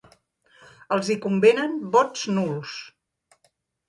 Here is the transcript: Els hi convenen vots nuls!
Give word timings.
Els 0.95 1.11
hi 1.11 1.17
convenen 1.25 1.75
vots 1.97 2.23
nuls! 2.39 2.73